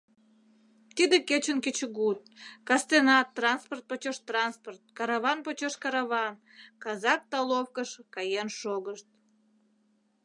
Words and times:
Тиде 0.95 1.17
кечын 1.29 1.57
кечыгут, 1.65 2.19
кастенат 2.67 3.27
транспорт 3.37 3.83
почеш 3.89 4.17
транспорт, 4.29 4.81
караван 4.97 5.39
почеш 5.45 5.73
караван, 5.83 6.35
Казак 6.83 7.21
Таловкыш 7.31 7.89
каен 8.15 8.49
шогышт. 8.59 9.07